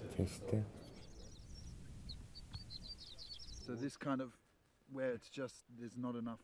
байсан 0.00 0.26
шүү 0.34 0.44
дээ. 0.50 0.64
So 3.64 3.74
this 3.74 3.96
kind 3.96 4.20
of 4.20 4.30
where 4.92 5.12
it's 5.16 5.30
just 5.30 5.56
there's 5.78 5.96
not 5.96 6.16
enough. 6.16 6.42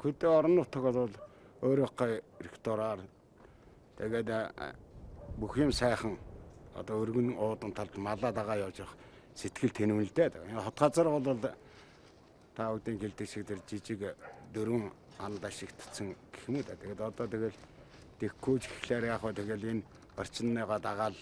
Хөдөө 0.00 0.30
орон 0.32 0.54
нутаг 0.56 0.82
бол 0.96 1.12
өөрийнхөө 1.60 2.12
ректораар 2.40 3.04
тэгээд 4.00 4.32
бүх 5.36 5.60
юм 5.60 5.72
сайхан 5.76 6.16
одоо 6.74 7.02
өргөн 7.02 7.36
уудан 7.36 7.72
талд 7.72 7.96
малаа 7.96 8.32
дагаа 8.32 8.56
явж 8.66 8.80
явах 8.80 8.96
сэтгэл 9.34 9.72
тэнүүлдэ. 9.74 10.50
Энэ 10.50 10.62
хот 10.62 10.78
газар 10.78 11.08
бол 11.08 11.38
та 12.54 12.72
бүдийн 12.72 12.98
гэлдэг 12.98 13.28
шиг 13.28 13.46
тэр 13.46 13.60
жижиг 13.66 14.14
дөрвөн 14.54 14.90
анд 15.18 15.44
ашигтсан 15.44 16.14
гэх 16.32 16.48
юм 16.48 16.62
да. 16.62 16.76
Тэгээд 16.76 17.00
одоо 17.00 17.26
тэгэл 17.26 17.58
тэгхүүж 18.20 18.62
гэхлээр 18.68 19.04
яг 19.12 19.20
хөө 19.20 19.32
тэгэл 19.32 19.70
энэ 19.70 19.82
орчинныгоо 20.16 20.78
дагаал 20.78 21.16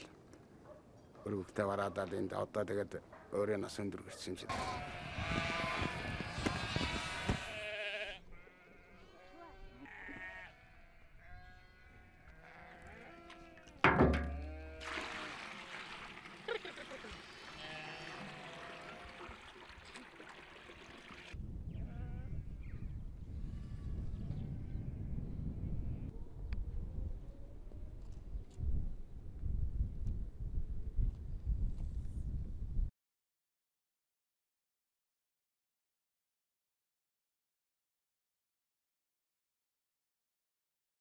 өргөгтэй 1.27 1.65
бараадаад 1.67 2.13
энд 2.13 2.33
одоо 2.33 2.65
тэгээд 2.65 2.93
өөрөө 3.33 3.59
нас 3.61 3.79
өндөр 3.79 4.03
гэрсэн 4.03 4.33
юм 4.33 4.39
шиг. 4.39 4.51